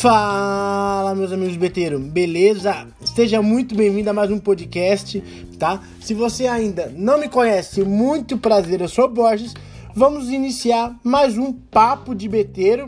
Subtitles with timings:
[0.00, 2.86] Fala, meus amigos beteiros, beleza?
[3.04, 5.20] Seja muito bem-vindo a mais um podcast,
[5.58, 5.82] tá?
[6.00, 9.54] Se você ainda não me conhece, muito prazer, eu sou Borges.
[9.96, 12.86] Vamos iniciar mais um papo de beteiro,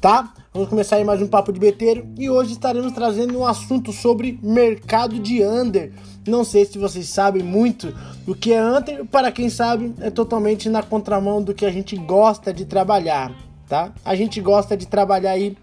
[0.00, 0.32] tá?
[0.52, 4.38] Vamos começar aí mais um papo de beteiro e hoje estaremos trazendo um assunto sobre
[4.42, 5.92] mercado de under.
[6.26, 7.94] Não sei se vocês sabem muito
[8.26, 11.96] o que é under, para quem sabe, é totalmente na contramão do que a gente
[11.96, 13.30] gosta de trabalhar,
[13.68, 13.92] tá?
[14.02, 15.56] A gente gosta de trabalhar aí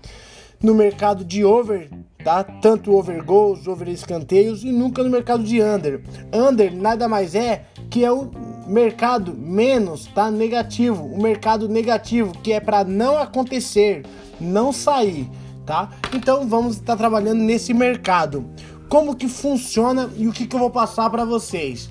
[0.62, 1.90] no mercado de over,
[2.24, 2.44] tá?
[2.44, 6.02] Tanto over goals, over escanteios e nunca no mercado de under.
[6.32, 8.30] Under nada mais é que é o
[8.68, 10.30] mercado menos, tá?
[10.30, 14.06] Negativo, o mercado negativo que é para não acontecer,
[14.40, 15.30] não sair,
[15.66, 15.90] tá?
[16.14, 18.46] Então vamos estar trabalhando nesse mercado.
[18.90, 21.90] Como que funciona e o que, que eu vou passar para vocês?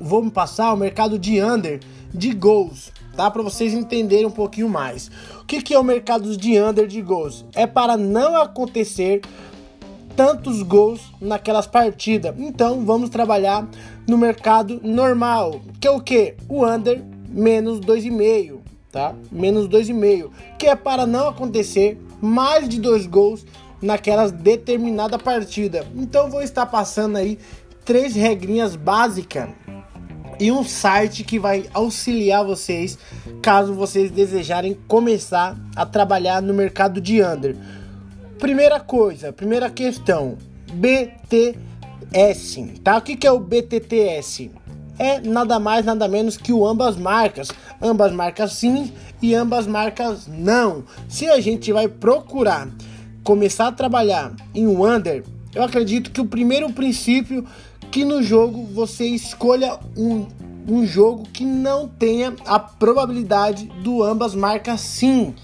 [0.00, 1.80] Vou passar o mercado de under
[2.12, 3.30] de gols, tá?
[3.30, 5.10] Para vocês entenderem um pouquinho mais.
[5.40, 7.44] O que, que é o mercado de under de gols?
[7.54, 9.20] É para não acontecer
[10.18, 12.34] tantos gols naquelas partidas.
[12.36, 13.68] Então vamos trabalhar
[14.04, 16.34] no mercado normal, que é o que?
[16.48, 18.58] O under menos 2,5,
[18.90, 19.14] tá?
[19.30, 23.46] Menos 2,5, que é para não acontecer mais de dois gols
[23.80, 25.86] naquelas determinada partida.
[25.94, 27.38] Então vou estar passando aí
[27.84, 29.50] três regrinhas básicas
[30.40, 32.98] e um site que vai auxiliar vocês
[33.40, 37.56] caso vocês desejarem começar a trabalhar no mercado de under.
[38.38, 40.38] Primeira coisa, primeira questão,
[40.72, 41.58] BTS,
[42.84, 42.98] tá?
[42.98, 44.52] O que, que é o BTTS?
[44.96, 47.48] É nada mais, nada menos que o ambas marcas.
[47.82, 50.84] Ambas marcas sim e ambas marcas não.
[51.08, 52.68] Se a gente vai procurar
[53.24, 57.44] começar a trabalhar em um under, eu acredito que o primeiro princípio
[57.90, 60.26] que no jogo você escolha um,
[60.68, 65.34] um jogo que não tenha a probabilidade do ambas marcas sim.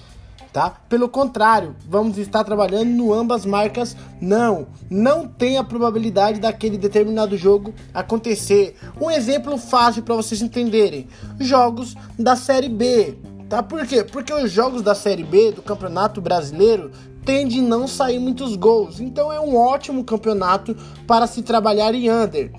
[0.55, 0.70] Tá?
[0.88, 4.68] Pelo contrário, vamos estar trabalhando no ambas marcas não.
[4.89, 8.77] Não tem a probabilidade daquele determinado jogo acontecer.
[9.01, 11.08] Um exemplo fácil para vocês entenderem:
[11.40, 13.18] jogos da Série B.
[13.48, 13.64] Tá?
[13.64, 14.05] Por quê?
[14.05, 16.92] Porque os jogos da Série B do Campeonato Brasileiro
[17.24, 19.01] tende a não sair muitos gols.
[19.01, 22.52] Então é um ótimo campeonato para se trabalhar em under.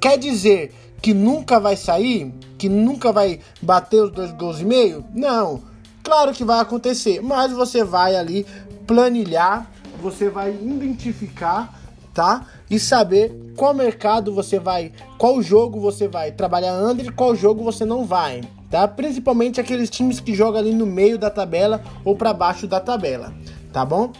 [0.00, 2.32] Quer dizer que nunca vai sair?
[2.56, 5.04] Que nunca vai bater os dois gols e meio?
[5.12, 5.73] Não.
[6.04, 8.46] Claro que vai acontecer, mas você vai ali
[8.86, 9.68] planilhar,
[10.00, 11.76] você vai identificar,
[12.12, 12.46] tá?
[12.70, 17.64] E saber qual mercado você vai, qual jogo você vai trabalhar under e qual jogo
[17.64, 18.86] você não vai, tá?
[18.86, 23.34] Principalmente aqueles times que jogam ali no meio da tabela ou para baixo da tabela
[23.74, 24.12] tá bom?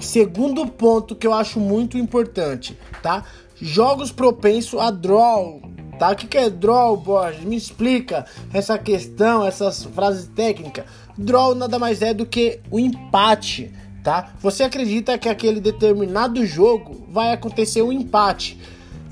[0.00, 3.24] Segundo ponto que eu acho muito importante, tá?
[3.54, 5.62] Jogos propensos a draw,
[6.02, 6.10] tá?
[6.10, 7.44] O que, é draw, Borges?
[7.44, 10.84] Me explica essa questão, essas frases técnicas.
[11.16, 14.32] Draw nada mais é do que o empate, tá?
[14.40, 18.58] Você acredita que aquele determinado jogo vai acontecer um empate.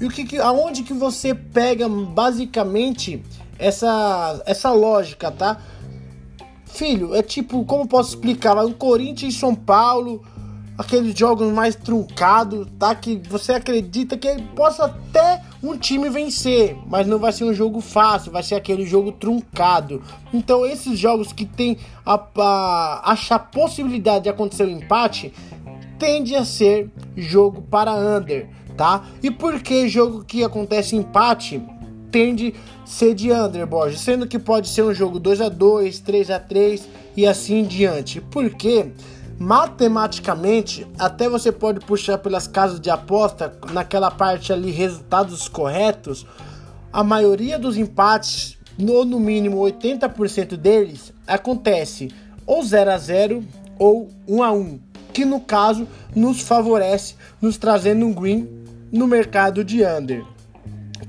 [0.00, 3.22] E o que, que aonde que você pega basicamente
[3.56, 5.60] essa essa lógica, tá?
[6.64, 8.56] Filho, é tipo, como posso explicar?
[8.64, 10.24] Um Corinthians e São Paulo,
[10.76, 12.96] aqueles jogos mais truncados, tá?
[12.96, 17.80] Que você acredita que possa até um time vencer, mas não vai ser um jogo
[17.80, 20.02] fácil, vai ser aquele jogo truncado.
[20.32, 25.32] Então, esses jogos que tem a, a possibilidade de acontecer um empate,
[25.98, 29.04] tende a ser jogo para under, tá?
[29.22, 31.62] E por que jogo que acontece empate?
[32.10, 32.54] tende
[32.84, 36.40] ser de under, Borges, sendo que pode ser um jogo 2 a 2 3 a
[36.40, 38.20] 3 e assim diante.
[38.20, 38.90] Porque
[39.40, 46.24] matematicamente, até você pode puxar pelas casas de aposta, naquela parte ali, resultados corretos,
[46.92, 52.14] a maioria dos empates, no, no mínimo 80% deles, acontece
[52.46, 53.44] ou 0 a 0
[53.78, 54.80] ou 1 a 1
[55.12, 58.48] que no caso nos favorece, nos trazendo um green
[58.92, 60.24] no mercado de under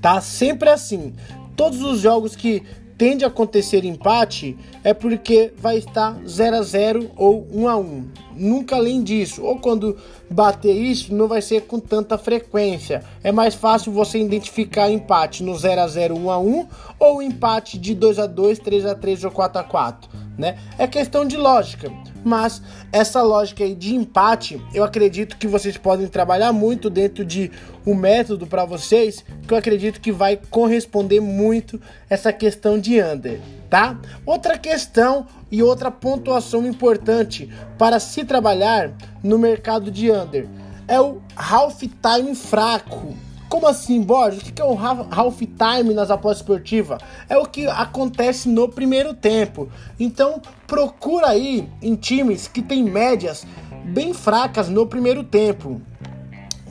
[0.01, 0.19] tá?
[0.19, 1.13] Sempre assim.
[1.55, 2.63] Todos os jogos que
[3.01, 8.07] tende a acontecer empate é porque vai estar 0 a 0 ou 1 a 1.
[8.35, 9.41] Nunca além disso.
[9.43, 9.97] Ou quando
[10.29, 13.03] bater isso, não vai ser com tanta frequência.
[13.23, 16.67] É mais fácil você identificar empate no 0 a 0, 1 a 1
[16.99, 20.09] ou empate de 2 a 2, 3 a 3 ou 4 a 4,
[20.41, 20.57] né?
[20.77, 21.89] É questão de lógica.
[22.23, 22.61] Mas
[22.91, 27.51] essa lógica aí de empate, eu acredito que vocês podem trabalhar muito dentro de
[27.85, 31.79] um método para vocês, que eu acredito que vai corresponder muito
[32.09, 33.39] essa questão de under,
[33.69, 33.99] tá?
[34.25, 37.47] Outra questão e outra pontuação importante
[37.77, 38.91] para se trabalhar
[39.23, 40.47] no mercado de under
[40.87, 43.15] é o half time fraco.
[43.51, 44.43] Como assim, Borges?
[44.43, 46.99] O que é o half time nas apostas esportivas?
[47.27, 49.67] É o que acontece no primeiro tempo.
[49.99, 53.45] Então, procura aí em times que tem médias
[53.83, 55.81] bem fracas no primeiro tempo.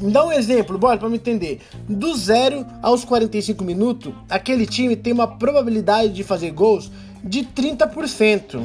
[0.00, 1.60] Dá um exemplo, bora, para me entender.
[1.86, 6.90] Do 0 aos 45 minutos, aquele time tem uma probabilidade de fazer gols
[7.22, 8.58] de 30%,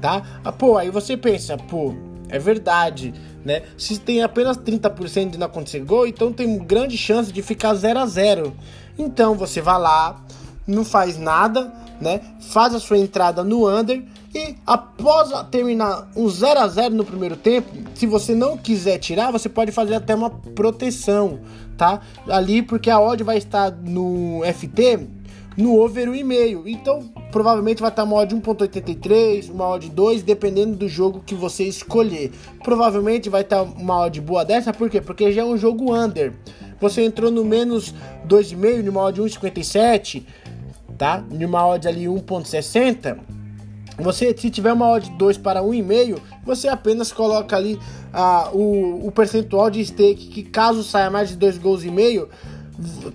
[0.00, 0.22] tá?
[0.42, 1.92] Ah, pô, aí você pensa, pô,
[2.30, 3.12] é verdade,
[3.44, 3.62] né?
[3.76, 7.98] Se tem apenas 30% de não acontecer gol, então tem grande chance de ficar 0
[7.98, 8.52] a 0.
[8.98, 10.24] Então você vai lá,
[10.66, 12.20] não faz nada, né?
[12.40, 14.02] Faz a sua entrada no under
[14.34, 19.30] e após terminar um 0 a 0 no primeiro tempo, se você não quiser tirar,
[19.30, 21.40] você pode fazer até uma proteção,
[21.76, 22.00] tá?
[22.28, 25.06] Ali porque a odd vai estar no FT
[25.56, 26.62] no over 1,5.
[26.66, 31.64] Então, provavelmente vai estar uma odd 1.83, uma odd 2, dependendo do jogo que você
[31.64, 32.30] escolher.
[32.62, 35.00] Provavelmente vai estar uma odd boa dessa, por quê?
[35.00, 36.32] Porque já é um jogo under.
[36.80, 37.94] Você entrou no menos
[38.26, 40.24] 2,5, numa odd 1,57,
[40.98, 41.24] tá?
[41.30, 43.42] Numa odd ali 1.60
[43.98, 47.78] você, se tiver uma odd 2 para 1,5, você apenas coloca ali
[48.12, 52.28] ah, o, o percentual de stake que caso saia mais de 2 gols e meio,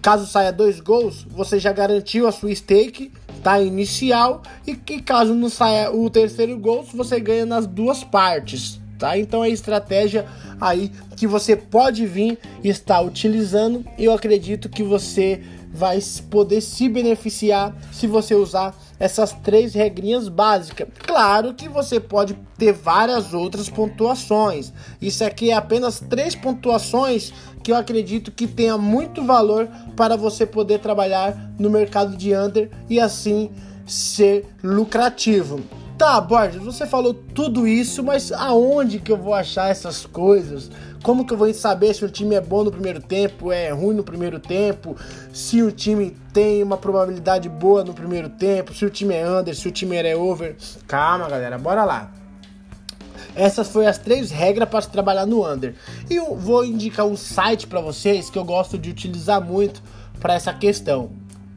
[0.02, 3.12] caso saia 2 gols, você já garantiu a sua stake,
[3.44, 3.62] tá?
[3.62, 9.18] Inicial, e que caso não saia o terceiro gol, você ganha nas duas partes, tá?
[9.18, 10.26] Então é estratégia
[10.60, 15.42] aí que você pode vir e estar utilizando, eu acredito que você
[15.72, 16.00] vai
[16.30, 20.88] poder se beneficiar se você usar essas três regrinhas básicas.
[21.06, 24.74] Claro que você pode ter várias outras pontuações.
[25.02, 27.32] Isso aqui é apenas três pontuações
[27.64, 32.70] que eu acredito que tenha muito valor para você poder trabalhar no mercado de under
[32.90, 33.52] e assim
[33.86, 35.62] ser lucrativo.
[35.98, 40.70] Tá, Borges, você falou tudo isso, mas aonde que eu vou achar essas coisas?
[41.02, 43.96] Como que eu vou saber se o time é bom no primeiro tempo, é ruim
[43.96, 44.96] no primeiro tempo,
[45.34, 49.56] se o time tem uma probabilidade boa no primeiro tempo, se o time é under,
[49.56, 50.56] se o time é over?
[50.88, 52.12] Calma, galera, bora lá.
[53.36, 55.74] Essas foram as três regras para se trabalhar no under.
[56.08, 59.82] E eu vou indicar um site para vocês que eu gosto de utilizar muito
[60.20, 61.10] para essa questão.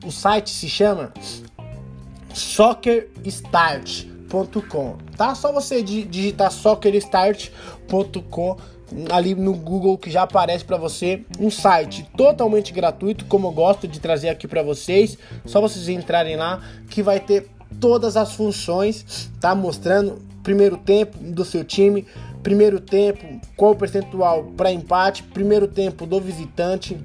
[0.02, 1.12] O site se chama
[2.32, 5.34] Soccer Start soccerstart.com, tá?
[5.34, 8.56] Só você digitar soccerstart.com
[9.10, 13.86] ali no Google que já aparece para você um site totalmente gratuito, como eu gosto
[13.86, 15.18] de trazer aqui para vocês.
[15.44, 17.48] Só vocês entrarem lá que vai ter
[17.80, 19.54] todas as funções, tá?
[19.54, 22.06] Mostrando primeiro tempo do seu time,
[22.42, 26.98] primeiro tempo, qual o percentual para empate, primeiro tempo do visitante,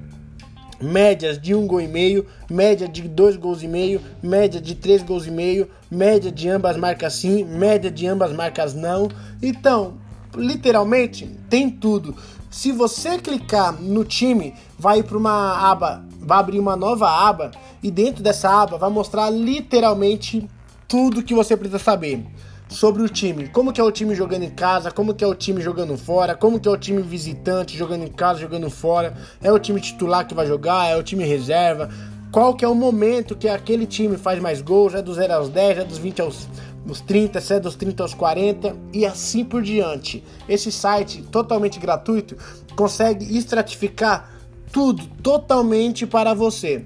[0.80, 5.02] médias de um gol e meio, média de dois gols e meio, média de três
[5.02, 9.08] gols e meio, média de ambas marcas sim, média de ambas marcas não.
[9.42, 9.94] Então,
[10.34, 12.14] literalmente tem tudo.
[12.50, 17.50] Se você clicar no time, vai para uma aba, vai abrir uma nova aba
[17.82, 20.48] e dentro dessa aba vai mostrar literalmente
[20.88, 22.24] tudo que você precisa saber
[22.68, 23.48] sobre o time.
[23.48, 26.34] Como que é o time jogando em casa, como que é o time jogando fora,
[26.34, 29.16] como que é o time visitante jogando em casa, jogando fora.
[29.42, 31.88] É o time titular que vai jogar, é o time reserva.
[32.32, 35.48] Qual que é o momento que aquele time faz mais gols, é dos 0 aos
[35.48, 36.48] 10, é dos 20 aos
[36.84, 40.22] dos 30, se é dos 30 aos 40 e assim por diante.
[40.48, 42.36] Esse site totalmente gratuito
[42.76, 44.30] consegue estratificar
[44.70, 46.84] tudo totalmente para você.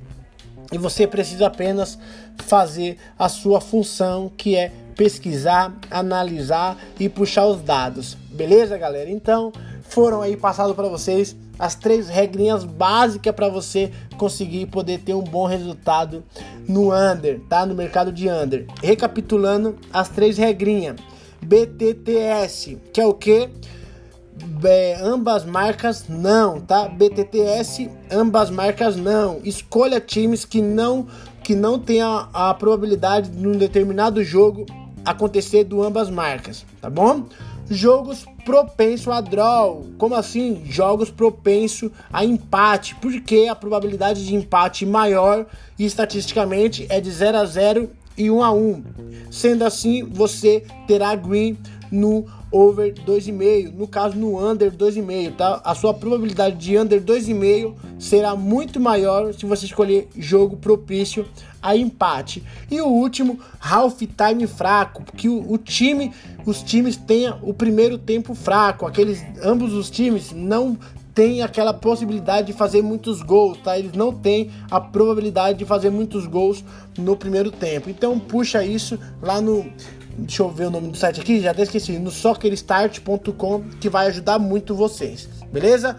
[0.73, 1.99] E você precisa apenas
[2.38, 8.19] fazer a sua função, que é pesquisar, analisar e puxar os dados.
[8.30, 9.09] Beleza, galera?
[9.09, 9.50] Então,
[9.88, 15.23] foram aí passado para vocês as três regrinhas básicas para você conseguir poder ter um
[15.23, 16.23] bom resultado
[16.69, 17.64] no under, tá?
[17.64, 18.66] No mercado de under.
[18.83, 20.97] Recapitulando as três regrinhas.
[21.40, 23.49] BTTS, que é o que?
[24.62, 26.87] É, ambas marcas não, tá?
[26.88, 29.40] BTTS, ambas marcas não.
[29.45, 31.07] Escolha times que não
[31.42, 34.66] que não tenha a probabilidade de um determinado jogo
[35.04, 37.26] acontecer do ambas marcas, tá bom?
[37.69, 39.87] Jogos propenso a draw.
[39.97, 40.62] Como assim?
[40.66, 45.47] Jogos propenso a empate, porque a probabilidade de empate maior
[45.78, 48.85] estatisticamente é de 0 a 0 e 1 a 1.
[49.30, 51.57] Sendo assim, você terá green
[51.90, 55.61] no over 2,5, no caso no under 2,5, tá?
[55.64, 61.26] A sua probabilidade de under 2,5 será muito maior se você escolher jogo propício
[61.62, 62.42] a empate.
[62.71, 66.12] E o último, half time fraco, que o, o time,
[66.45, 70.76] os times tenham o primeiro tempo fraco, aqueles ambos os times não
[71.14, 73.78] tem aquela possibilidade de fazer muitos gols, tá?
[73.78, 76.64] Eles não têm a probabilidade de fazer muitos gols
[76.97, 77.90] no primeiro tempo.
[77.90, 79.66] Então puxa isso lá no
[80.21, 84.07] deixa eu ver o nome do site aqui, já até esqueci, no soccerstart.com, que vai
[84.07, 85.97] ajudar muito vocês, beleza?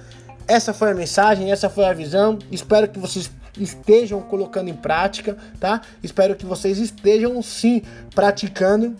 [0.51, 2.38] essa foi a mensagem, essa foi a visão.
[2.51, 5.82] Espero que vocês estejam colocando em prática, tá?
[6.04, 7.82] Espero que vocês estejam sim
[8.13, 8.96] praticando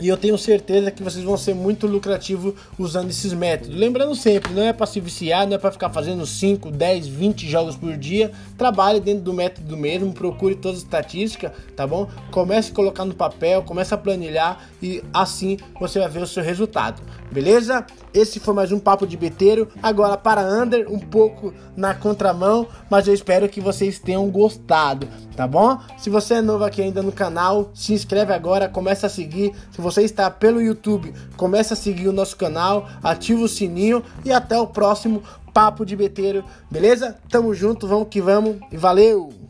[0.00, 3.74] e eu tenho certeza que vocês vão ser muito lucrativos usando esses métodos.
[3.74, 7.48] Lembrando sempre, não é para se viciar, não é para ficar fazendo 5, 10, 20
[7.48, 8.32] jogos por dia.
[8.58, 12.08] Trabalhe dentro do método mesmo, procure todas as estatísticas, tá bom?
[12.30, 16.42] Comece a colocar no papel, comece a planilhar e assim você vai ver o seu
[16.42, 17.02] resultado.
[17.30, 17.86] Beleza?
[18.12, 19.68] Esse foi mais um papo de beteiro.
[19.82, 25.46] Agora para under, um pouco na contramão, mas eu espero que vocês tenham gostado, tá
[25.46, 25.78] bom?
[25.98, 29.52] Se você é novo aqui ainda no canal, se inscreve agora, começa a seguir.
[29.72, 34.32] Se você está pelo YouTube, começa a seguir o nosso canal, ativa o sininho e
[34.32, 35.22] até o próximo
[35.52, 37.18] papo de beteiro, beleza?
[37.28, 39.43] Tamo junto, vamos que vamos e valeu!